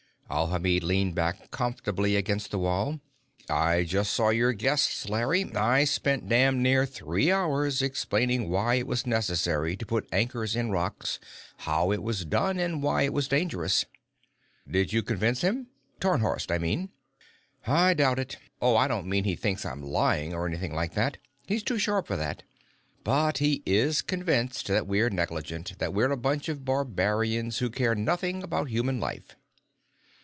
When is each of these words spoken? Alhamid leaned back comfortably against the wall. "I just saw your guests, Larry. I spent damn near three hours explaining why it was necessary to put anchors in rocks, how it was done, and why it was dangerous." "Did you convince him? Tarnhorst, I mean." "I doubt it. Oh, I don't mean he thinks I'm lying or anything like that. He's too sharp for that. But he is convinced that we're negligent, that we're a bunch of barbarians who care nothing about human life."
Alhamid 0.33 0.81
leaned 0.81 1.13
back 1.13 1.51
comfortably 1.51 2.15
against 2.15 2.51
the 2.51 2.57
wall. 2.59 3.01
"I 3.49 3.83
just 3.83 4.13
saw 4.13 4.29
your 4.29 4.53
guests, 4.53 5.09
Larry. 5.09 5.53
I 5.53 5.83
spent 5.83 6.29
damn 6.29 6.63
near 6.63 6.85
three 6.85 7.29
hours 7.29 7.81
explaining 7.81 8.49
why 8.49 8.75
it 8.75 8.87
was 8.87 9.05
necessary 9.05 9.75
to 9.75 9.85
put 9.85 10.07
anchors 10.09 10.55
in 10.55 10.71
rocks, 10.71 11.19
how 11.57 11.91
it 11.91 12.01
was 12.01 12.23
done, 12.23 12.59
and 12.59 12.81
why 12.81 13.01
it 13.01 13.11
was 13.11 13.27
dangerous." 13.27 13.83
"Did 14.65 14.93
you 14.93 15.03
convince 15.03 15.41
him? 15.41 15.67
Tarnhorst, 15.99 16.49
I 16.49 16.59
mean." 16.59 16.91
"I 17.67 17.93
doubt 17.93 18.17
it. 18.17 18.37
Oh, 18.61 18.77
I 18.77 18.87
don't 18.87 19.07
mean 19.09 19.25
he 19.25 19.35
thinks 19.35 19.65
I'm 19.65 19.83
lying 19.83 20.33
or 20.33 20.47
anything 20.47 20.73
like 20.73 20.93
that. 20.93 21.17
He's 21.45 21.61
too 21.61 21.77
sharp 21.77 22.07
for 22.07 22.15
that. 22.15 22.43
But 23.03 23.39
he 23.39 23.63
is 23.65 24.01
convinced 24.01 24.67
that 24.67 24.87
we're 24.87 25.09
negligent, 25.09 25.77
that 25.79 25.93
we're 25.93 26.09
a 26.09 26.15
bunch 26.15 26.47
of 26.47 26.63
barbarians 26.63 27.57
who 27.57 27.69
care 27.69 27.95
nothing 27.95 28.43
about 28.43 28.69
human 28.69 28.97
life." 28.97 29.35